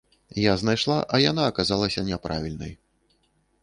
Я 0.43 0.53
знайшла, 0.61 0.97
а 1.17 1.21
яна 1.25 1.43
аказалася 1.51 2.07
няправільнай. 2.11 2.79